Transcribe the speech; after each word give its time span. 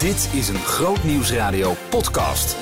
Dit 0.00 0.30
is 0.34 0.48
een 0.48 0.58
Groot 0.58 1.04
Nieuwsradio 1.04 1.74
podcast. 1.90 2.56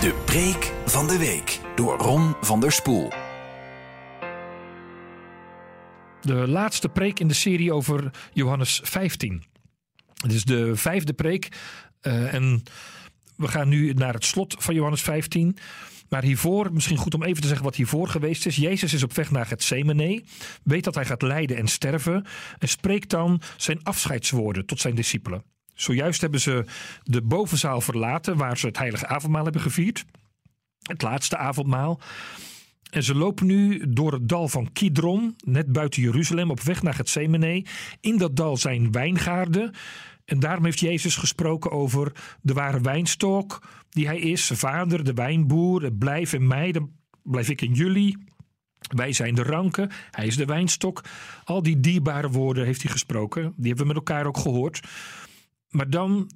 De 0.00 0.22
preek 0.24 0.72
van 0.86 1.06
de 1.06 1.18
week 1.18 1.60
door 1.74 1.98
Ron 1.98 2.34
van 2.40 2.60
der 2.60 2.72
Spoel. 2.72 3.12
De 6.20 6.48
laatste 6.48 6.88
preek 6.88 7.20
in 7.20 7.28
de 7.28 7.34
serie 7.34 7.72
over 7.72 8.10
Johannes 8.32 8.80
15. 8.84 9.42
Het 10.22 10.32
is 10.32 10.44
de 10.44 10.76
vijfde 10.76 11.12
preek 11.12 11.48
uh, 12.02 12.34
en 12.34 12.62
we 13.36 13.48
gaan 13.48 13.68
nu 13.68 13.92
naar 13.92 14.14
het 14.14 14.24
slot 14.24 14.54
van 14.58 14.74
Johannes 14.74 15.02
15. 15.02 15.56
Maar 16.08 16.22
hiervoor, 16.22 16.72
misschien 16.72 16.96
goed 16.96 17.14
om 17.14 17.22
even 17.22 17.42
te 17.42 17.48
zeggen 17.48 17.64
wat 17.64 17.76
hiervoor 17.76 18.08
geweest 18.08 18.46
is. 18.46 18.56
Jezus 18.56 18.92
is 18.92 19.02
op 19.02 19.12
weg 19.12 19.30
naar 19.30 19.48
het 19.48 19.72
weet 20.62 20.84
dat 20.84 20.94
hij 20.94 21.04
gaat 21.04 21.22
lijden 21.22 21.56
en 21.56 21.68
sterven 21.68 22.26
en 22.58 22.68
spreekt 22.68 23.10
dan 23.10 23.40
zijn 23.56 23.82
afscheidswoorden 23.82 24.66
tot 24.66 24.80
zijn 24.80 24.94
discipelen. 24.94 25.51
Zojuist 25.74 26.20
hebben 26.20 26.40
ze 26.40 26.64
de 27.02 27.22
bovenzaal 27.22 27.80
verlaten 27.80 28.36
waar 28.36 28.58
ze 28.58 28.66
het 28.66 28.78
heilige 28.78 29.06
avondmaal 29.06 29.44
hebben 29.44 29.62
gevierd. 29.62 30.04
Het 30.82 31.02
laatste 31.02 31.36
avondmaal. 31.36 32.00
En 32.90 33.02
ze 33.02 33.14
lopen 33.14 33.46
nu 33.46 33.92
door 33.92 34.12
het 34.12 34.28
dal 34.28 34.48
van 34.48 34.72
Kidron, 34.72 35.36
net 35.44 35.72
buiten 35.72 36.02
Jeruzalem, 36.02 36.50
op 36.50 36.60
weg 36.60 36.82
naar 36.82 36.96
het 36.96 37.08
Semene. 37.08 37.64
In 38.00 38.18
dat 38.18 38.36
dal 38.36 38.56
zijn 38.56 38.92
wijngaarden. 38.92 39.74
En 40.24 40.40
daarom 40.40 40.64
heeft 40.64 40.80
Jezus 40.80 41.16
gesproken 41.16 41.70
over 41.70 42.12
de 42.40 42.52
ware 42.52 42.80
wijnstok 42.80 43.62
die 43.90 44.06
hij 44.06 44.18
is. 44.18 44.50
Vader, 44.54 45.04
de 45.04 45.14
wijnboer, 45.14 45.92
blijf 45.92 46.32
in 46.32 46.46
mij, 46.46 46.72
dan 46.72 46.90
blijf 47.22 47.48
ik 47.48 47.60
in 47.60 47.72
jullie. 47.72 48.18
Wij 48.96 49.12
zijn 49.12 49.34
de 49.34 49.42
ranken, 49.42 49.90
hij 50.10 50.26
is 50.26 50.36
de 50.36 50.44
wijnstok. 50.44 51.04
Al 51.44 51.62
die 51.62 51.80
dierbare 51.80 52.28
woorden 52.30 52.64
heeft 52.64 52.82
hij 52.82 52.90
gesproken. 52.90 53.42
Die 53.42 53.66
hebben 53.66 53.86
we 53.86 53.92
met 53.92 53.96
elkaar 53.96 54.26
ook 54.26 54.38
gehoord. 54.38 54.80
Maar 55.72 55.90
dan 55.90 56.30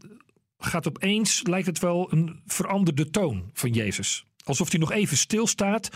gaat 0.58 0.88
opeens, 0.88 1.42
lijkt 1.42 1.66
het 1.66 1.78
wel, 1.78 2.12
een 2.12 2.40
veranderde 2.46 3.10
toon 3.10 3.50
van 3.52 3.70
Jezus. 3.70 4.24
Alsof 4.44 4.70
hij 4.70 4.80
nog 4.80 4.92
even 4.92 5.16
stilstaat 5.16 5.88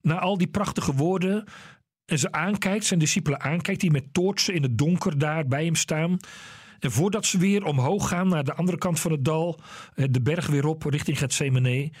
na 0.00 0.18
al 0.18 0.38
die 0.38 0.48
prachtige 0.48 0.94
woorden. 0.94 1.44
En 2.04 2.18
ze 2.18 2.32
aankijkt, 2.32 2.84
zijn 2.84 3.00
discipelen 3.00 3.40
aankijkt, 3.40 3.80
die 3.80 3.90
met 3.90 4.14
toortsen 4.14 4.54
in 4.54 4.62
het 4.62 4.78
donker 4.78 5.18
daar 5.18 5.46
bij 5.46 5.64
hem 5.64 5.74
staan. 5.74 6.16
En 6.78 6.90
voordat 6.90 7.26
ze 7.26 7.38
weer 7.38 7.64
omhoog 7.64 8.08
gaan 8.08 8.28
naar 8.28 8.44
de 8.44 8.54
andere 8.54 8.78
kant 8.78 9.00
van 9.00 9.12
het 9.12 9.24
dal, 9.24 9.60
eh, 9.94 10.04
de 10.10 10.20
berg 10.20 10.46
weer 10.46 10.66
op 10.66 10.82
richting 10.82 11.18
Gethsemane, 11.18 11.92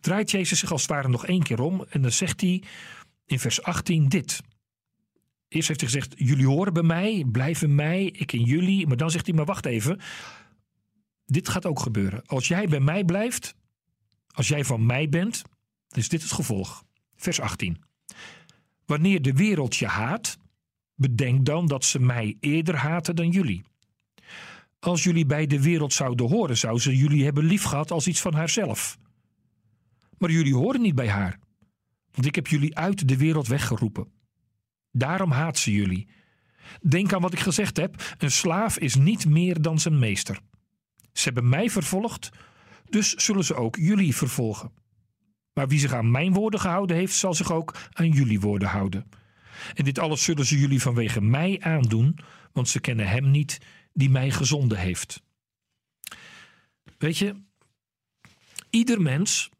draait 0.00 0.30
Jezus 0.30 0.58
zich 0.58 0.72
als 0.72 0.82
het 0.82 0.90
ware 0.90 1.08
nog 1.08 1.26
één 1.26 1.42
keer 1.42 1.60
om. 1.60 1.84
En 1.88 2.02
dan 2.02 2.12
zegt 2.12 2.40
hij 2.40 2.62
in 3.26 3.38
vers 3.38 3.62
18 3.62 4.08
dit. 4.08 4.40
Eerst 5.52 5.68
heeft 5.68 5.80
hij 5.80 5.90
gezegd: 5.90 6.14
Jullie 6.16 6.46
horen 6.46 6.72
bij 6.72 6.82
mij, 6.82 7.24
blijven 7.32 7.74
mij, 7.74 8.04
ik 8.04 8.32
in 8.32 8.44
jullie. 8.44 8.86
Maar 8.86 8.96
dan 8.96 9.10
zegt 9.10 9.26
hij: 9.26 9.34
Maar 9.34 9.44
wacht 9.44 9.66
even. 9.66 10.00
Dit 11.26 11.48
gaat 11.48 11.66
ook 11.66 11.80
gebeuren. 11.80 12.26
Als 12.26 12.48
jij 12.48 12.68
bij 12.68 12.80
mij 12.80 13.04
blijft, 13.04 13.54
als 14.26 14.48
jij 14.48 14.64
van 14.64 14.86
mij 14.86 15.08
bent, 15.08 15.42
dan 15.88 15.98
is 15.98 16.08
dit 16.08 16.22
het 16.22 16.32
gevolg. 16.32 16.84
Vers 17.16 17.40
18. 17.40 17.82
Wanneer 18.86 19.22
de 19.22 19.32
wereld 19.32 19.76
je 19.76 19.86
haat, 19.86 20.38
bedenk 20.94 21.46
dan 21.46 21.66
dat 21.66 21.84
ze 21.84 21.98
mij 21.98 22.36
eerder 22.40 22.76
haten 22.76 23.16
dan 23.16 23.30
jullie. 23.30 23.62
Als 24.78 25.04
jullie 25.04 25.26
bij 25.26 25.46
de 25.46 25.62
wereld 25.62 25.92
zouden 25.92 26.28
horen, 26.28 26.56
zou 26.56 26.78
ze 26.78 26.96
jullie 26.96 27.24
hebben 27.24 27.44
liefgehad 27.44 27.90
als 27.90 28.06
iets 28.06 28.20
van 28.20 28.34
haarzelf. 28.34 28.98
Maar 30.18 30.30
jullie 30.30 30.54
horen 30.54 30.80
niet 30.80 30.94
bij 30.94 31.08
haar, 31.08 31.38
want 32.12 32.26
ik 32.26 32.34
heb 32.34 32.46
jullie 32.46 32.76
uit 32.76 33.08
de 33.08 33.16
wereld 33.16 33.46
weggeroepen. 33.46 34.21
Daarom 34.92 35.30
haat 35.30 35.58
ze 35.58 35.72
jullie. 35.72 36.08
Denk 36.80 37.12
aan 37.12 37.20
wat 37.20 37.32
ik 37.32 37.40
gezegd 37.40 37.76
heb: 37.76 38.14
een 38.18 38.30
slaaf 38.30 38.78
is 38.78 38.94
niet 38.94 39.26
meer 39.26 39.62
dan 39.62 39.78
zijn 39.78 39.98
meester. 39.98 40.40
Ze 41.12 41.24
hebben 41.24 41.48
mij 41.48 41.70
vervolgd, 41.70 42.30
dus 42.90 43.14
zullen 43.14 43.44
ze 43.44 43.54
ook 43.54 43.76
jullie 43.76 44.16
vervolgen. 44.16 44.72
Maar 45.52 45.68
wie 45.68 45.78
zich 45.78 45.92
aan 45.92 46.10
mijn 46.10 46.32
woorden 46.32 46.60
gehouden 46.60 46.96
heeft, 46.96 47.14
zal 47.14 47.34
zich 47.34 47.52
ook 47.52 47.76
aan 47.92 48.10
jullie 48.10 48.40
woorden 48.40 48.68
houden. 48.68 49.08
En 49.74 49.84
dit 49.84 49.98
alles 49.98 50.24
zullen 50.24 50.46
ze 50.46 50.58
jullie 50.58 50.82
vanwege 50.82 51.20
mij 51.20 51.60
aandoen, 51.60 52.18
want 52.52 52.68
ze 52.68 52.80
kennen 52.80 53.08
hem 53.08 53.30
niet 53.30 53.58
die 53.92 54.10
mij 54.10 54.30
gezonden 54.30 54.78
heeft. 54.78 55.22
Weet 56.98 57.18
je, 57.18 57.42
ieder 58.70 59.00
mens 59.00 59.50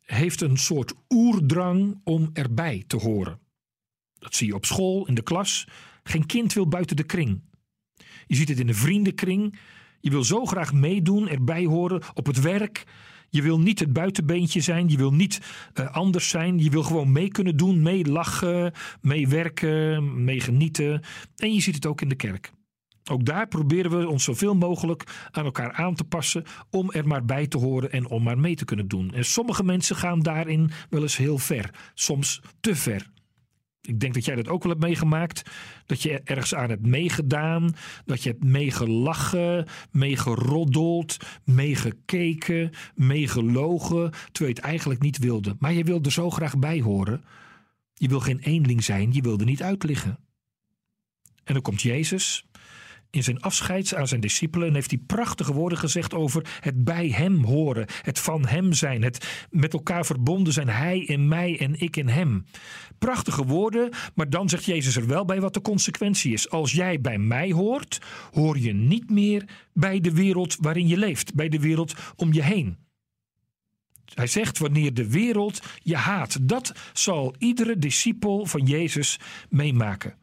heeft 0.00 0.40
een 0.40 0.58
soort 0.58 0.94
oerdrang 1.08 2.00
om 2.04 2.30
erbij 2.32 2.84
te 2.86 2.96
horen. 2.96 3.41
Dat 4.22 4.34
zie 4.34 4.46
je 4.46 4.54
op 4.54 4.64
school, 4.64 5.06
in 5.06 5.14
de 5.14 5.22
klas. 5.22 5.66
Geen 6.02 6.26
kind 6.26 6.52
wil 6.52 6.68
buiten 6.68 6.96
de 6.96 7.02
kring. 7.02 7.40
Je 8.26 8.34
ziet 8.34 8.48
het 8.48 8.58
in 8.58 8.66
de 8.66 8.74
vriendenkring. 8.74 9.58
Je 10.00 10.10
wil 10.10 10.24
zo 10.24 10.44
graag 10.44 10.72
meedoen, 10.72 11.28
erbij 11.28 11.64
horen 11.64 12.02
op 12.14 12.26
het 12.26 12.40
werk. 12.40 12.84
Je 13.28 13.42
wil 13.42 13.60
niet 13.60 13.78
het 13.78 13.92
buitenbeentje 13.92 14.60
zijn. 14.60 14.88
Je 14.88 14.96
wil 14.96 15.12
niet 15.12 15.40
uh, 15.74 15.90
anders 15.90 16.28
zijn. 16.28 16.58
Je 16.58 16.70
wil 16.70 16.82
gewoon 16.82 17.12
mee 17.12 17.28
kunnen 17.28 17.56
doen, 17.56 17.82
mee 17.82 18.04
lachen, 18.04 18.72
mee 19.00 19.28
werken, 19.28 20.24
mee 20.24 20.40
genieten. 20.40 21.02
En 21.36 21.54
je 21.54 21.60
ziet 21.60 21.74
het 21.74 21.86
ook 21.86 22.00
in 22.00 22.08
de 22.08 22.14
kerk. 22.14 22.52
Ook 23.10 23.24
daar 23.24 23.48
proberen 23.48 23.98
we 23.98 24.08
ons 24.08 24.24
zoveel 24.24 24.54
mogelijk 24.54 25.28
aan 25.30 25.44
elkaar 25.44 25.72
aan 25.72 25.94
te 25.94 26.04
passen 26.04 26.44
om 26.70 26.90
er 26.90 27.06
maar 27.06 27.24
bij 27.24 27.46
te 27.46 27.58
horen 27.58 27.92
en 27.92 28.08
om 28.08 28.22
maar 28.22 28.38
mee 28.38 28.54
te 28.54 28.64
kunnen 28.64 28.88
doen. 28.88 29.14
En 29.14 29.24
sommige 29.24 29.64
mensen 29.64 29.96
gaan 29.96 30.20
daarin 30.20 30.70
wel 30.90 31.02
eens 31.02 31.16
heel 31.16 31.38
ver, 31.38 31.90
soms 31.94 32.40
te 32.60 32.76
ver. 32.76 33.10
Ik 33.82 34.00
denk 34.00 34.14
dat 34.14 34.24
jij 34.24 34.34
dat 34.34 34.48
ook 34.48 34.62
wel 34.62 34.72
hebt 34.72 34.84
meegemaakt. 34.84 35.42
Dat 35.86 36.02
je 36.02 36.20
ergens 36.24 36.54
aan 36.54 36.68
hebt 36.68 36.86
meegedaan. 36.86 37.74
Dat 38.04 38.22
je 38.22 38.30
hebt 38.30 38.44
meegelachen, 38.44 39.66
meegeroddeld, 39.90 41.16
meegekeken, 41.44 42.70
meegelogen. 42.94 44.10
Terwijl 44.10 44.54
je 44.54 44.60
het 44.60 44.70
eigenlijk 44.70 45.00
niet 45.00 45.18
wilde. 45.18 45.56
Maar 45.58 45.72
je 45.72 45.84
wilde 45.84 46.10
zo 46.10 46.30
graag 46.30 46.58
bij 46.58 46.80
horen. 46.80 47.24
Je 47.94 48.08
wil 48.08 48.20
geen 48.20 48.38
eenling 48.38 48.84
zijn, 48.84 49.12
je 49.12 49.22
wilde 49.22 49.44
niet 49.44 49.62
uitliggen. 49.62 50.18
En 51.44 51.54
dan 51.54 51.62
komt 51.62 51.82
Jezus 51.82 52.44
in 53.12 53.22
zijn 53.22 53.40
afscheid 53.40 53.94
aan 53.94 54.08
zijn 54.08 54.20
discipelen 54.20 54.74
heeft 54.74 54.90
hij 54.90 55.00
prachtige 55.06 55.52
woorden 55.52 55.78
gezegd 55.78 56.14
over 56.14 56.58
het 56.60 56.84
bij 56.84 57.08
hem 57.08 57.44
horen, 57.44 57.86
het 58.02 58.18
van 58.18 58.46
hem 58.46 58.72
zijn, 58.72 59.02
het 59.02 59.46
met 59.50 59.72
elkaar 59.72 60.06
verbonden 60.06 60.52
zijn, 60.52 60.68
hij 60.68 60.98
in 60.98 61.28
mij 61.28 61.58
en 61.58 61.80
ik 61.80 61.96
in 61.96 62.08
hem. 62.08 62.44
Prachtige 62.98 63.44
woorden, 63.44 63.90
maar 64.14 64.30
dan 64.30 64.48
zegt 64.48 64.64
Jezus 64.64 64.96
er 64.96 65.06
wel 65.06 65.24
bij 65.24 65.40
wat 65.40 65.54
de 65.54 65.60
consequentie 65.60 66.32
is. 66.32 66.50
Als 66.50 66.72
jij 66.72 67.00
bij 67.00 67.18
mij 67.18 67.50
hoort, 67.50 68.00
hoor 68.30 68.58
je 68.58 68.72
niet 68.72 69.10
meer 69.10 69.44
bij 69.72 70.00
de 70.00 70.12
wereld 70.12 70.56
waarin 70.60 70.88
je 70.88 70.96
leeft, 70.96 71.34
bij 71.34 71.48
de 71.48 71.60
wereld 71.60 71.94
om 72.16 72.32
je 72.32 72.42
heen. 72.42 72.76
Hij 74.14 74.26
zegt 74.26 74.58
wanneer 74.58 74.94
de 74.94 75.10
wereld 75.10 75.62
je 75.82 75.96
haat, 75.96 76.38
dat 76.48 76.72
zal 76.92 77.34
iedere 77.38 77.78
discipel 77.78 78.46
van 78.46 78.66
Jezus 78.66 79.20
meemaken. 79.48 80.14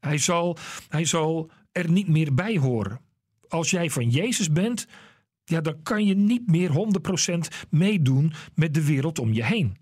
Hij 0.00 0.18
zal, 0.18 0.56
hij 0.88 1.04
zal 1.04 1.50
er 1.72 1.90
niet 1.90 2.08
meer 2.08 2.34
bij 2.34 2.58
horen. 2.58 3.00
Als 3.48 3.70
jij 3.70 3.90
van 3.90 4.10
Jezus 4.10 4.52
bent, 4.52 4.86
ja, 5.44 5.60
dan 5.60 5.82
kan 5.82 6.06
je 6.06 6.14
niet 6.14 6.50
meer 6.50 6.70
100% 6.70 7.66
meedoen 7.70 8.32
met 8.54 8.74
de 8.74 8.84
wereld 8.84 9.18
om 9.18 9.32
je 9.32 9.44
heen. 9.44 9.76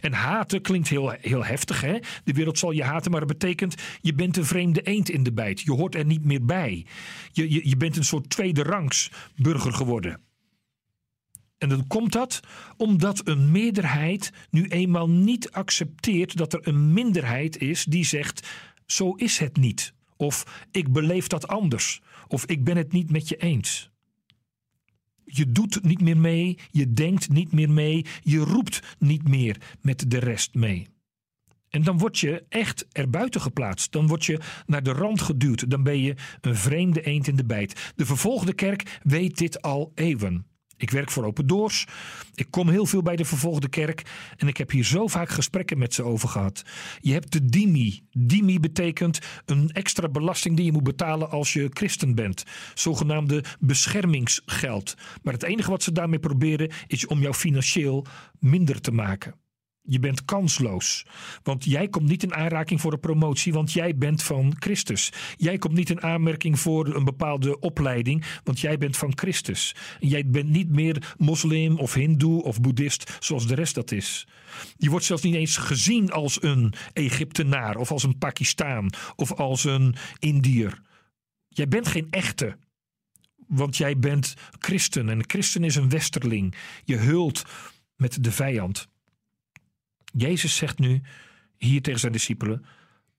En 0.00 0.12
haten 0.12 0.62
klinkt 0.62 0.88
heel, 0.88 1.10
heel 1.10 1.44
heftig, 1.44 1.80
hè? 1.80 1.98
De 2.24 2.32
wereld 2.32 2.58
zal 2.58 2.70
je 2.70 2.82
haten, 2.82 3.10
maar 3.10 3.20
dat 3.20 3.38
betekent 3.38 3.74
je 4.00 4.14
bent 4.14 4.36
een 4.36 4.44
vreemde 4.44 4.82
eend 4.82 5.10
in 5.10 5.22
de 5.22 5.32
bijt. 5.32 5.60
Je 5.60 5.72
hoort 5.72 5.94
er 5.94 6.04
niet 6.04 6.24
meer 6.24 6.44
bij. 6.44 6.86
Je, 7.32 7.50
je, 7.50 7.68
je 7.68 7.76
bent 7.76 7.96
een 7.96 8.04
soort 8.04 8.30
tweede 8.30 8.62
rangs 8.62 9.10
burger 9.36 9.72
geworden. 9.72 10.20
En 11.58 11.68
dan 11.68 11.86
komt 11.86 12.12
dat 12.12 12.40
omdat 12.76 13.28
een 13.28 13.50
meerderheid 13.50 14.32
nu 14.50 14.66
eenmaal 14.66 15.08
niet 15.08 15.50
accepteert 15.50 16.36
dat 16.36 16.52
er 16.52 16.68
een 16.68 16.92
minderheid 16.92 17.58
is 17.58 17.84
die 17.84 18.04
zegt: 18.04 18.48
zo 18.86 19.12
is 19.12 19.38
het 19.38 19.56
niet. 19.56 19.92
Of 20.18 20.66
ik 20.70 20.92
beleef 20.92 21.26
dat 21.26 21.48
anders. 21.48 22.00
Of 22.26 22.46
ik 22.46 22.64
ben 22.64 22.76
het 22.76 22.92
niet 22.92 23.10
met 23.10 23.28
je 23.28 23.36
eens. 23.36 23.90
Je 25.24 25.52
doet 25.52 25.82
niet 25.82 26.00
meer 26.00 26.18
mee, 26.18 26.58
je 26.70 26.92
denkt 26.92 27.28
niet 27.28 27.52
meer 27.52 27.70
mee, 27.70 28.04
je 28.22 28.38
roept 28.38 28.96
niet 28.98 29.28
meer 29.28 29.76
met 29.80 30.10
de 30.10 30.18
rest 30.18 30.54
mee. 30.54 30.88
En 31.68 31.82
dan 31.82 31.98
word 31.98 32.18
je 32.18 32.44
echt 32.48 32.86
erbuiten 32.92 33.40
geplaatst. 33.40 33.92
Dan 33.92 34.06
word 34.06 34.24
je 34.24 34.40
naar 34.66 34.82
de 34.82 34.92
rand 34.92 35.20
geduwd. 35.20 35.70
Dan 35.70 35.82
ben 35.82 36.00
je 36.00 36.14
een 36.40 36.56
vreemde 36.56 37.02
eend 37.02 37.28
in 37.28 37.36
de 37.36 37.44
bijt. 37.44 37.92
De 37.96 38.06
vervolgde 38.06 38.52
kerk 38.52 38.98
weet 39.02 39.38
dit 39.38 39.62
al 39.62 39.92
eeuwen. 39.94 40.46
Ik 40.78 40.90
werk 40.90 41.10
voor 41.10 41.24
Open 41.24 41.46
Doors. 41.46 41.86
Ik 42.34 42.46
kom 42.50 42.68
heel 42.68 42.86
veel 42.86 43.02
bij 43.02 43.16
de 43.16 43.24
vervolgde 43.24 43.68
kerk. 43.68 44.02
En 44.36 44.48
ik 44.48 44.56
heb 44.56 44.70
hier 44.70 44.84
zo 44.84 45.06
vaak 45.06 45.28
gesprekken 45.28 45.78
met 45.78 45.94
ze 45.94 46.02
over 46.02 46.28
gehad. 46.28 46.62
Je 47.00 47.12
hebt 47.12 47.32
de 47.32 47.44
DIMI. 47.44 48.02
DIMI 48.12 48.60
betekent 48.60 49.18
een 49.44 49.70
extra 49.72 50.08
belasting 50.08 50.56
die 50.56 50.64
je 50.64 50.72
moet 50.72 50.82
betalen 50.82 51.30
als 51.30 51.52
je 51.52 51.70
christen 51.72 52.14
bent. 52.14 52.44
Zogenaamde 52.74 53.44
beschermingsgeld. 53.60 54.94
Maar 55.22 55.32
het 55.32 55.42
enige 55.42 55.70
wat 55.70 55.82
ze 55.82 55.92
daarmee 55.92 56.18
proberen 56.18 56.70
is 56.86 57.06
om 57.06 57.20
jou 57.20 57.34
financieel 57.34 58.06
minder 58.38 58.80
te 58.80 58.92
maken. 58.92 59.34
Je 59.90 59.98
bent 59.98 60.24
kansloos. 60.24 61.06
Want 61.42 61.64
jij 61.64 61.88
komt 61.88 62.08
niet 62.08 62.22
in 62.22 62.34
aanraking 62.34 62.80
voor 62.80 62.92
een 62.92 63.00
promotie, 63.00 63.52
want 63.52 63.72
jij 63.72 63.96
bent 63.96 64.22
van 64.22 64.54
Christus. 64.58 65.12
Jij 65.36 65.58
komt 65.58 65.74
niet 65.74 65.90
in 65.90 66.02
aanmerking 66.02 66.60
voor 66.60 66.94
een 66.94 67.04
bepaalde 67.04 67.58
opleiding, 67.58 68.24
want 68.44 68.60
jij 68.60 68.78
bent 68.78 68.96
van 68.96 69.12
Christus. 69.14 69.74
Jij 70.00 70.26
bent 70.26 70.48
niet 70.48 70.68
meer 70.68 71.14
moslim 71.18 71.78
of 71.78 71.94
hindoe 71.94 72.42
of 72.42 72.60
boeddhist 72.60 73.16
zoals 73.20 73.46
de 73.46 73.54
rest 73.54 73.74
dat 73.74 73.92
is. 73.92 74.26
Je 74.76 74.90
wordt 74.90 75.04
zelfs 75.04 75.22
niet 75.22 75.34
eens 75.34 75.56
gezien 75.56 76.10
als 76.12 76.42
een 76.42 76.72
Egyptenaar 76.92 77.76
of 77.76 77.90
als 77.90 78.02
een 78.02 78.18
Pakistaan 78.18 78.90
of 79.16 79.32
als 79.32 79.64
een 79.64 79.94
Indiër. 80.18 80.82
Jij 81.48 81.68
bent 81.68 81.88
geen 81.88 82.06
echte. 82.10 82.56
Want 83.46 83.76
jij 83.76 83.98
bent 83.98 84.34
christen 84.58 85.08
en 85.08 85.28
christen 85.28 85.64
is 85.64 85.76
een 85.76 85.88
westerling. 85.88 86.54
Je 86.84 86.96
hult 86.96 87.42
met 87.96 88.24
de 88.24 88.32
vijand. 88.32 88.88
Jezus 90.16 90.56
zegt 90.56 90.78
nu 90.78 91.00
hier 91.56 91.82
tegen 91.82 92.00
zijn 92.00 92.12
discipelen: 92.12 92.64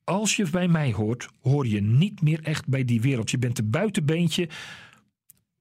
Als 0.03 0.35
je 0.35 0.49
bij 0.49 0.67
mij 0.67 0.91
hoort, 0.91 1.27
hoor 1.41 1.67
je 1.67 1.81
niet 1.81 2.21
meer 2.21 2.39
echt 2.43 2.67
bij 2.67 2.85
die 2.85 3.01
wereld. 3.01 3.31
Je 3.31 3.37
bent 3.37 3.59
een 3.59 3.69
buitenbeentje, 3.69 4.49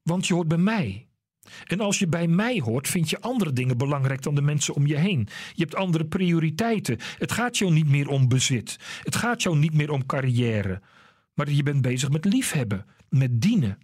want 0.03 0.27
je 0.27 0.35
hoort 0.35 0.49
bij 0.49 0.59
mij. 0.59 1.09
En 1.65 1.81
als 1.81 1.99
je 1.99 2.07
bij 2.07 2.27
mij 2.27 2.61
hoort, 2.61 2.89
vind 2.89 3.11
je 3.11 3.21
andere 3.21 3.53
dingen 3.53 3.79
belangrijk 3.79 4.23
dan 4.23 4.35
de 4.35 4.43
mensen 4.43 4.75
om 4.75 4.87
je 4.87 4.97
heen. 4.97 5.29
Je 5.55 5.63
hebt 5.63 5.75
andere 5.75 6.07
prioriteiten. 6.07 6.99
Het 7.19 7.33
gaat 7.33 7.59
jou 7.59 7.73
niet 7.73 7.89
meer 7.89 8.09
om 8.09 8.29
bezit. 8.29 8.77
Het 9.03 9.17
gaat 9.17 9.43
jou 9.43 9.59
niet 9.59 9.75
meer 9.75 9.91
om 9.91 10.07
carrière. 10.07 10.83
Maar 11.35 11.51
je 11.51 11.63
bent 11.63 11.83
bezig 11.83 12.11
met 12.11 12.25
liefhebben, 12.25 12.87
met 13.09 13.41
dienen. 13.41 13.79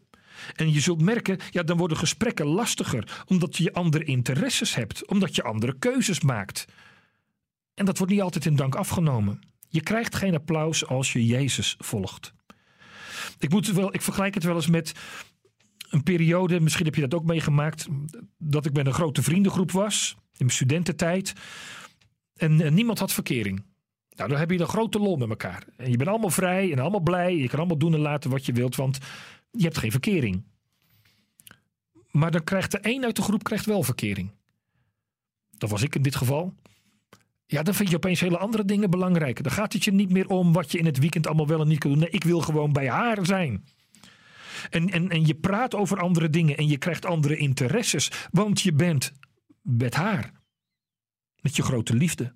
En 0.57 0.73
je 0.73 0.81
zult 0.81 1.03
merken, 1.03 1.39
ja, 1.51 1.63
dan 1.63 1.77
worden 1.77 1.97
gesprekken 1.97 2.47
lastiger, 2.47 3.25
omdat 3.27 3.57
je 3.57 3.73
andere 3.73 4.05
interesses 4.05 4.75
hebt, 4.75 5.07
omdat 5.09 5.35
je 5.35 5.43
andere 5.43 5.79
keuzes 5.79 6.21
maakt. 6.21 6.65
En 7.75 7.85
dat 7.85 7.99
wordt 7.99 8.13
niet 8.13 8.23
altijd 8.23 8.47
in 8.47 8.57
dank 8.57 8.75
afgenomen. 8.75 9.41
Je 9.69 9.81
krijgt 9.81 10.15
geen 10.15 10.35
applaus 10.35 10.87
als 10.87 11.13
je 11.13 11.27
Jezus 11.27 11.75
volgt. 11.79 12.35
Ik, 13.39 13.51
moet 13.51 13.67
wel, 13.67 13.95
ik 13.95 14.03
vergelijk 14.03 14.35
het 14.35 14.45
wel 14.45 14.55
eens 14.55 14.69
met 14.69 14.93
een 15.91 16.03
periode, 16.03 16.61
misschien 16.61 16.85
heb 16.85 16.95
je 16.95 17.01
dat 17.01 17.15
ook 17.15 17.27
meegemaakt, 17.27 17.87
dat 18.39 18.67
ik 18.67 18.73
met 18.73 18.87
een 18.87 18.93
grote 18.93 19.23
vriendengroep 19.23 19.71
was 19.71 20.15
in 20.19 20.35
mijn 20.37 20.51
studententijd. 20.51 21.33
En, 22.35 22.61
en 22.61 22.75
niemand 22.75 22.99
had 22.99 23.13
verkering. 23.13 23.65
Nou, 24.09 24.29
dan 24.29 24.39
heb 24.39 24.51
je 24.51 24.59
een 24.59 24.67
grote 24.67 24.99
lol 24.99 25.17
met 25.17 25.29
elkaar. 25.29 25.67
En 25.77 25.91
je 25.91 25.97
bent 25.97 26.09
allemaal 26.09 26.31
vrij 26.31 26.73
en 26.73 26.79
allemaal 26.79 27.01
blij. 27.01 27.37
Je 27.37 27.49
kan 27.49 27.59
allemaal 27.59 27.79
doen 27.79 27.95
en 27.95 28.01
laten 28.01 28.31
wat 28.31 28.47
je 28.47 28.53
wilt, 28.53 28.77
want 28.77 28.99
je 29.51 29.65
hebt 29.65 29.79
geen 29.79 29.91
verkering. 29.91 30.45
Maar 32.11 32.31
dan 32.31 32.45
krijgt 32.45 32.71
de 32.71 32.79
een 32.83 33.05
uit 33.05 33.17
de 33.17 33.23
groep 33.23 33.43
krijgt 33.43 33.67
wel 33.67 33.83
verkering. 33.83 34.31
Dat 35.51 35.71
was 35.71 35.83
ik 35.83 35.95
in 35.95 36.03
dit 36.03 36.17
geval. 36.17 36.55
Ja, 37.47 37.63
dan 37.63 37.75
vind 37.75 37.91
je 37.91 37.97
opeens 37.97 38.21
hele 38.21 38.39
andere 38.39 38.65
dingen 38.65 38.91
belangrijk. 38.91 39.43
Dan 39.43 39.53
gaat 39.53 39.73
het 39.73 39.85
je 39.85 39.93
niet 39.93 40.11
meer 40.11 40.29
om 40.29 40.53
wat 40.53 40.73
je 40.73 40.79
in 40.79 40.87
het 40.87 40.99
weekend 40.99 41.27
allemaal 41.27 41.47
wel 41.47 41.61
en 41.61 41.69
niet 41.69 41.79
kan 41.79 41.91
doen. 41.91 41.99
Nee, 41.99 42.11
ik 42.11 42.25
wil 42.25 42.41
gewoon 42.41 42.73
bij 42.73 42.89
haar 42.89 43.27
zijn. 43.27 43.65
En, 44.71 44.91
en, 44.91 45.09
en 45.09 45.27
je 45.27 45.35
praat 45.35 45.75
over 45.75 45.99
andere 45.99 46.31
dingen 46.31 46.57
en 46.57 46.69
je 46.69 46.79
krijgt 46.79 47.05
andere 47.05 47.37
interesses. 47.37 48.11
Want 48.31 48.61
je 48.61 48.73
bent 48.73 49.13
met 49.63 49.95
haar. 49.95 50.33
Met 51.41 51.57
je 51.57 51.63
grote 51.63 51.95
liefde. 51.95 52.35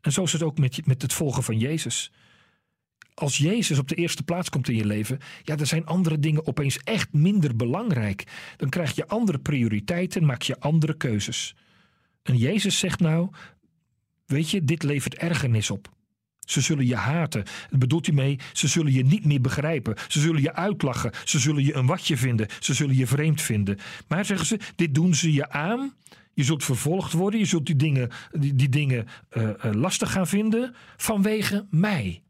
En 0.00 0.12
zo 0.12 0.22
is 0.22 0.32
het 0.32 0.42
ook 0.42 0.58
met, 0.58 0.86
met 0.86 1.02
het 1.02 1.12
volgen 1.12 1.42
van 1.42 1.58
Jezus. 1.58 2.12
Als 3.14 3.38
Jezus 3.38 3.78
op 3.78 3.88
de 3.88 3.94
eerste 3.94 4.22
plaats 4.22 4.48
komt 4.48 4.68
in 4.68 4.76
je 4.76 4.86
leven, 4.86 5.18
ja, 5.42 5.56
dan 5.56 5.66
zijn 5.66 5.86
andere 5.86 6.18
dingen 6.18 6.46
opeens 6.46 6.78
echt 6.78 7.12
minder 7.12 7.56
belangrijk. 7.56 8.24
Dan 8.56 8.68
krijg 8.68 8.94
je 8.94 9.06
andere 9.06 9.38
prioriteiten, 9.38 10.24
maak 10.24 10.42
je 10.42 10.60
andere 10.60 10.96
keuzes. 10.96 11.56
En 12.22 12.36
Jezus 12.36 12.78
zegt 12.78 13.00
nou, 13.00 13.30
weet 14.30 14.50
je, 14.50 14.64
dit 14.64 14.82
levert 14.82 15.14
ergernis 15.14 15.70
op. 15.70 15.88
Ze 16.40 16.60
zullen 16.60 16.86
je 16.86 16.96
haten. 16.96 17.44
Dat 17.70 17.78
bedoelt 17.78 18.06
hij 18.06 18.14
mee, 18.14 18.38
ze 18.52 18.68
zullen 18.68 18.92
je 18.92 19.04
niet 19.04 19.24
meer 19.24 19.40
begrijpen. 19.40 19.94
Ze 20.08 20.20
zullen 20.20 20.42
je 20.42 20.54
uitlachen. 20.54 21.12
Ze 21.24 21.38
zullen 21.38 21.64
je 21.64 21.74
een 21.74 21.86
watje 21.86 22.16
vinden. 22.16 22.46
Ze 22.60 22.74
zullen 22.74 22.96
je 22.96 23.06
vreemd 23.06 23.42
vinden. 23.42 23.78
Maar 24.08 24.24
zeggen 24.24 24.46
ze, 24.46 24.58
dit 24.76 24.94
doen 24.94 25.14
ze 25.14 25.32
je 25.32 25.50
aan. 25.50 25.94
Je 26.34 26.44
zult 26.44 26.64
vervolgd 26.64 27.12
worden. 27.12 27.40
Je 27.40 27.46
zult 27.46 27.66
die 27.66 27.76
dingen, 27.76 28.10
die, 28.32 28.54
die 28.54 28.68
dingen 28.68 29.06
uh, 29.32 29.42
uh, 29.42 29.72
lastig 29.72 30.12
gaan 30.12 30.26
vinden 30.26 30.74
vanwege 30.96 31.66
mij. 31.70 32.22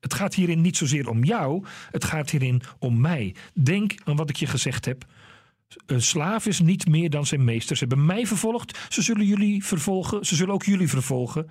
Het 0.00 0.14
gaat 0.14 0.34
hierin 0.34 0.60
niet 0.60 0.76
zozeer 0.76 1.08
om 1.08 1.24
jou, 1.24 1.64
het 1.90 2.04
gaat 2.04 2.30
hierin 2.30 2.62
om 2.78 3.00
mij. 3.00 3.34
Denk 3.54 3.94
aan 4.04 4.16
wat 4.16 4.30
ik 4.30 4.36
je 4.36 4.46
gezegd 4.46 4.84
heb. 4.84 5.04
Een 5.86 6.02
slaaf 6.02 6.46
is 6.46 6.60
niet 6.60 6.88
meer 6.88 7.10
dan 7.10 7.26
zijn 7.26 7.44
meester. 7.44 7.76
Ze 7.76 7.84
hebben 7.84 8.06
mij 8.06 8.26
vervolgd, 8.26 8.78
ze 8.88 9.02
zullen 9.02 9.26
jullie 9.26 9.64
vervolgen, 9.64 10.26
ze 10.26 10.34
zullen 10.34 10.54
ook 10.54 10.64
jullie 10.64 10.88
vervolgen. 10.88 11.46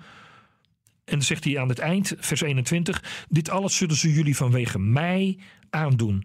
En 1.04 1.16
dan 1.16 1.22
zegt 1.22 1.44
hij 1.44 1.58
aan 1.58 1.68
het 1.68 1.78
eind, 1.78 2.14
vers 2.18 2.40
21, 2.40 3.26
dit 3.28 3.48
alles 3.48 3.76
zullen 3.76 3.96
ze 3.96 4.12
jullie 4.12 4.36
vanwege 4.36 4.78
mij 4.78 5.38
aandoen. 5.70 6.24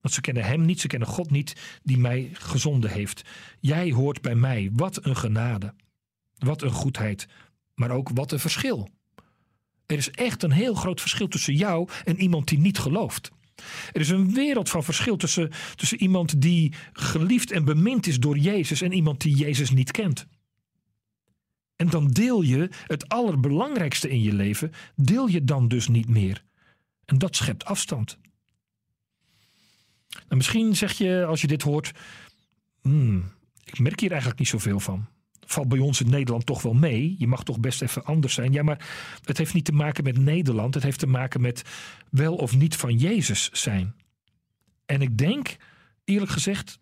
Want 0.00 0.14
ze 0.14 0.20
kennen 0.20 0.44
hem 0.44 0.64
niet, 0.64 0.80
ze 0.80 0.86
kennen 0.86 1.08
God 1.08 1.30
niet, 1.30 1.80
die 1.82 1.98
mij 1.98 2.30
gezonden 2.32 2.90
heeft. 2.90 3.22
Jij 3.60 3.90
hoort 3.90 4.20
bij 4.20 4.34
mij. 4.34 4.70
Wat 4.72 5.04
een 5.04 5.16
genade. 5.16 5.74
Wat 6.38 6.62
een 6.62 6.70
goedheid. 6.70 7.28
Maar 7.74 7.90
ook 7.90 8.10
wat 8.14 8.32
een 8.32 8.38
verschil. 8.38 8.88
Er 9.86 9.96
is 9.96 10.10
echt 10.10 10.42
een 10.42 10.52
heel 10.52 10.74
groot 10.74 11.00
verschil 11.00 11.28
tussen 11.28 11.54
jou 11.54 11.88
en 12.04 12.20
iemand 12.20 12.48
die 12.48 12.58
niet 12.58 12.78
gelooft. 12.78 13.30
Er 13.92 14.00
is 14.00 14.08
een 14.08 14.34
wereld 14.34 14.68
van 14.68 14.84
verschil 14.84 15.16
tussen, 15.16 15.50
tussen 15.74 16.00
iemand 16.00 16.40
die 16.42 16.74
geliefd 16.92 17.50
en 17.50 17.64
bemind 17.64 18.06
is 18.06 18.20
door 18.20 18.38
Jezus 18.38 18.82
en 18.82 18.92
iemand 18.92 19.20
die 19.20 19.36
Jezus 19.36 19.70
niet 19.70 19.90
kent. 19.90 20.26
En 21.76 21.90
dan 21.90 22.08
deel 22.08 22.42
je 22.42 22.70
het 22.86 23.08
allerbelangrijkste 23.08 24.08
in 24.08 24.22
je 24.22 24.32
leven, 24.32 24.72
deel 24.94 25.26
je 25.26 25.44
dan 25.44 25.68
dus 25.68 25.88
niet 25.88 26.08
meer. 26.08 26.44
En 27.04 27.18
dat 27.18 27.36
schept 27.36 27.64
afstand. 27.64 28.18
Nou, 30.08 30.36
misschien 30.36 30.76
zeg 30.76 30.92
je 30.92 31.24
als 31.24 31.40
je 31.40 31.46
dit 31.46 31.62
hoort, 31.62 31.92
hmm, 32.82 33.32
ik 33.64 33.78
merk 33.78 34.00
hier 34.00 34.10
eigenlijk 34.10 34.40
niet 34.40 34.48
zoveel 34.48 34.80
van 34.80 35.08
valt 35.52 35.68
bij 35.68 35.78
ons 35.78 36.00
in 36.00 36.10
Nederland 36.10 36.46
toch 36.46 36.62
wel 36.62 36.74
mee. 36.74 37.14
Je 37.18 37.26
mag 37.26 37.44
toch 37.44 37.60
best 37.60 37.82
even 37.82 38.04
anders 38.04 38.34
zijn. 38.34 38.52
Ja, 38.52 38.62
maar 38.62 38.88
het 39.24 39.38
heeft 39.38 39.54
niet 39.54 39.64
te 39.64 39.72
maken 39.72 40.04
met 40.04 40.18
Nederland. 40.18 40.74
Het 40.74 40.82
heeft 40.82 40.98
te 40.98 41.06
maken 41.06 41.40
met 41.40 41.62
wel 42.10 42.34
of 42.34 42.56
niet 42.56 42.76
van 42.76 42.96
Jezus 42.96 43.50
zijn. 43.52 43.94
En 44.86 45.02
ik 45.02 45.18
denk, 45.18 45.56
eerlijk 46.04 46.30
gezegd, 46.30 46.78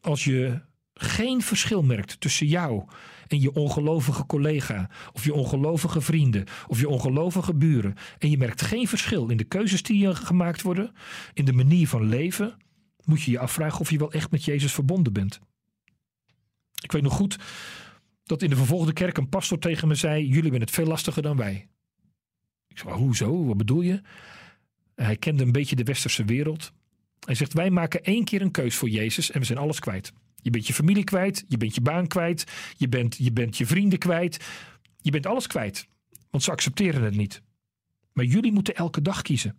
als 0.00 0.24
je 0.24 0.60
geen 0.94 1.42
verschil 1.42 1.82
merkt 1.82 2.20
tussen 2.20 2.46
jou 2.46 2.84
en 3.26 3.40
je 3.40 3.52
ongelovige 3.52 4.26
collega, 4.26 4.90
of 5.12 5.24
je 5.24 5.34
ongelovige 5.34 6.00
vrienden, 6.00 6.44
of 6.66 6.80
je 6.80 6.88
ongelovige 6.88 7.54
buren, 7.54 7.94
en 8.18 8.30
je 8.30 8.38
merkt 8.38 8.62
geen 8.62 8.88
verschil 8.88 9.28
in 9.28 9.36
de 9.36 9.44
keuzes 9.44 9.82
die 9.82 10.14
gemaakt 10.14 10.62
worden, 10.62 10.92
in 11.32 11.44
de 11.44 11.52
manier 11.52 11.88
van 11.88 12.08
leven, 12.08 12.56
moet 13.04 13.22
je 13.22 13.30
je 13.30 13.38
afvragen 13.38 13.80
of 13.80 13.90
je 13.90 13.98
wel 13.98 14.12
echt 14.12 14.30
met 14.30 14.44
Jezus 14.44 14.72
verbonden 14.72 15.12
bent. 15.12 15.40
Ik 16.84 16.92
weet 16.92 17.02
nog 17.02 17.12
goed 17.12 17.38
dat 18.24 18.42
in 18.42 18.50
de 18.50 18.56
vervolgde 18.56 18.92
kerk 18.92 19.16
een 19.16 19.28
pastor 19.28 19.58
tegen 19.58 19.88
me 19.88 19.94
zei: 19.94 20.26
Jullie 20.26 20.42
hebben 20.42 20.60
het 20.60 20.70
veel 20.70 20.86
lastiger 20.86 21.22
dan 21.22 21.36
wij. 21.36 21.68
Ik 22.68 22.78
zei: 22.78 22.94
Hoezo? 22.94 23.44
Wat 23.44 23.56
bedoel 23.56 23.80
je? 23.80 24.00
Hij 24.94 25.16
kende 25.16 25.42
een 25.42 25.52
beetje 25.52 25.76
de 25.76 25.84
westerse 25.84 26.24
wereld. 26.24 26.72
Hij 27.24 27.34
zegt: 27.34 27.52
Wij 27.52 27.70
maken 27.70 28.02
één 28.02 28.24
keer 28.24 28.42
een 28.42 28.50
keus 28.50 28.76
voor 28.76 28.88
Jezus 28.88 29.30
en 29.30 29.40
we 29.40 29.46
zijn 29.46 29.58
alles 29.58 29.80
kwijt. 29.80 30.12
Je 30.42 30.50
bent 30.50 30.66
je 30.66 30.74
familie 30.74 31.04
kwijt, 31.04 31.44
je 31.48 31.56
bent 31.56 31.74
je 31.74 31.80
baan 31.80 32.06
kwijt, 32.06 32.44
je 32.76 32.88
bent 32.88 33.16
je, 33.16 33.32
bent 33.32 33.56
je 33.56 33.66
vrienden 33.66 33.98
kwijt. 33.98 34.44
Je 35.00 35.10
bent 35.10 35.26
alles 35.26 35.46
kwijt, 35.46 35.86
want 36.30 36.42
ze 36.42 36.50
accepteren 36.50 37.02
het 37.02 37.16
niet. 37.16 37.42
Maar 38.12 38.24
jullie 38.24 38.52
moeten 38.52 38.74
elke 38.74 39.02
dag 39.02 39.22
kiezen. 39.22 39.58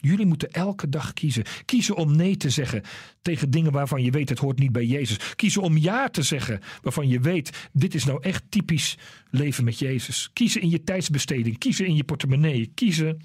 Jullie 0.00 0.26
moeten 0.26 0.50
elke 0.50 0.88
dag 0.88 1.12
kiezen. 1.12 1.44
Kiezen 1.64 1.96
om 1.96 2.16
nee 2.16 2.36
te 2.36 2.50
zeggen 2.50 2.82
tegen 3.22 3.50
dingen 3.50 3.72
waarvan 3.72 4.02
je 4.02 4.10
weet 4.10 4.28
het 4.28 4.38
hoort 4.38 4.58
niet 4.58 4.72
bij 4.72 4.86
Jezus. 4.86 5.34
Kiezen 5.34 5.62
om 5.62 5.76
ja 5.76 6.08
te 6.08 6.22
zeggen 6.22 6.60
waarvan 6.82 7.08
je 7.08 7.20
weet 7.20 7.68
dit 7.72 7.94
is 7.94 8.04
nou 8.04 8.22
echt 8.22 8.42
typisch 8.48 8.98
leven 9.30 9.64
met 9.64 9.78
Jezus. 9.78 10.30
Kiezen 10.32 10.60
in 10.60 10.70
je 10.70 10.84
tijdsbesteding. 10.84 11.58
Kiezen 11.58 11.86
in 11.86 11.96
je 11.96 12.04
portemonnee. 12.04 12.72
Kiezen 12.74 13.24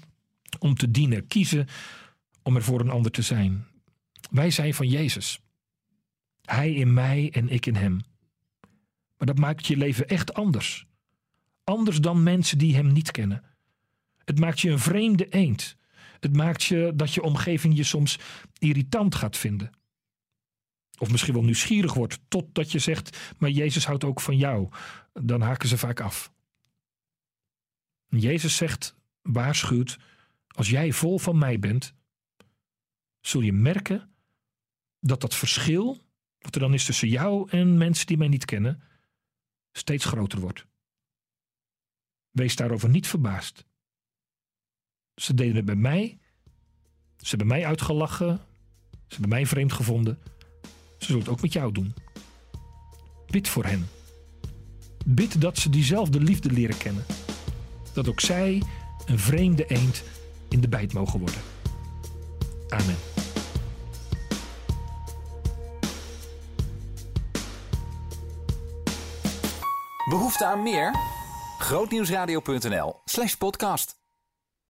om 0.58 0.74
te 0.74 0.90
dienen. 0.90 1.26
Kiezen 1.26 1.66
om 2.42 2.56
er 2.56 2.62
voor 2.62 2.80
een 2.80 2.90
ander 2.90 3.10
te 3.10 3.22
zijn. 3.22 3.66
Wij 4.30 4.50
zijn 4.50 4.74
van 4.74 4.88
Jezus. 4.88 5.40
Hij 6.42 6.72
in 6.72 6.94
mij 6.94 7.30
en 7.32 7.48
ik 7.48 7.66
in 7.66 7.76
hem. 7.76 8.00
Maar 9.18 9.26
dat 9.26 9.38
maakt 9.38 9.66
je 9.66 9.76
leven 9.76 10.08
echt 10.08 10.34
anders. 10.34 10.86
Anders 11.64 12.00
dan 12.00 12.22
mensen 12.22 12.58
die 12.58 12.74
hem 12.74 12.92
niet 12.92 13.10
kennen. 13.10 13.42
Het 14.24 14.38
maakt 14.38 14.60
je 14.60 14.70
een 14.70 14.78
vreemde 14.78 15.28
eend 15.28 15.76
het 16.26 16.36
maakt 16.36 16.64
je 16.64 16.92
dat 16.94 17.14
je 17.14 17.22
omgeving 17.22 17.76
je 17.76 17.84
soms 17.84 18.18
irritant 18.58 19.14
gaat 19.14 19.36
vinden. 19.36 19.70
Of 20.98 21.10
misschien 21.10 21.34
wel 21.34 21.42
nieuwsgierig 21.42 21.94
wordt, 21.94 22.20
totdat 22.28 22.72
je 22.72 22.78
zegt: 22.78 23.34
Maar 23.38 23.50
Jezus 23.50 23.86
houdt 23.86 24.04
ook 24.04 24.20
van 24.20 24.36
jou. 24.36 24.68
Dan 25.12 25.40
haken 25.40 25.68
ze 25.68 25.78
vaak 25.78 26.00
af. 26.00 26.32
Jezus 28.08 28.56
zegt, 28.56 28.96
waarschuwt: 29.22 29.98
Als 30.48 30.70
jij 30.70 30.92
vol 30.92 31.18
van 31.18 31.38
mij 31.38 31.58
bent, 31.58 31.94
zul 33.20 33.40
je 33.40 33.52
merken 33.52 34.14
dat 35.00 35.20
dat 35.20 35.34
verschil, 35.34 36.04
wat 36.38 36.54
er 36.54 36.60
dan 36.60 36.74
is 36.74 36.84
tussen 36.84 37.08
jou 37.08 37.50
en 37.50 37.78
mensen 37.78 38.06
die 38.06 38.16
mij 38.16 38.28
niet 38.28 38.44
kennen, 38.44 38.82
steeds 39.72 40.04
groter 40.04 40.40
wordt. 40.40 40.66
Wees 42.30 42.56
daarover 42.56 42.88
niet 42.88 43.06
verbaasd. 43.06 43.64
Ze 45.16 45.34
deden 45.34 45.56
het 45.56 45.64
bij 45.64 45.74
mij. 45.74 46.18
Ze 47.16 47.28
hebben 47.28 47.46
mij 47.46 47.66
uitgelachen. 47.66 48.40
Ze 48.90 48.96
hebben 49.08 49.28
mij 49.28 49.46
vreemd 49.46 49.72
gevonden. 49.72 50.18
Ze 50.98 51.06
zullen 51.06 51.20
het 51.20 51.30
ook 51.30 51.40
met 51.40 51.52
jou 51.52 51.72
doen. 51.72 51.94
Bid 53.26 53.48
voor 53.48 53.64
hen. 53.64 53.88
Bid 55.06 55.40
dat 55.40 55.58
ze 55.58 55.70
diezelfde 55.70 56.20
liefde 56.20 56.50
leren 56.50 56.78
kennen. 56.78 57.04
Dat 57.92 58.08
ook 58.08 58.20
zij 58.20 58.62
een 59.06 59.18
vreemde 59.18 59.66
eend 59.66 60.02
in 60.48 60.60
de 60.60 60.68
bijt 60.68 60.92
mogen 60.92 61.18
worden. 61.18 61.40
Amen. 62.68 62.96
Behoefte 70.08 70.46
aan 70.46 70.62
meer? 70.62 70.94
Grootnieuwsradio.nl 71.58 73.00
slash 73.04 73.34
podcast. 73.34 73.95